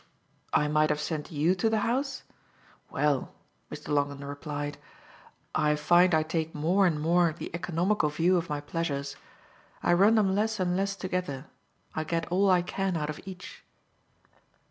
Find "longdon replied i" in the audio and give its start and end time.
3.89-5.75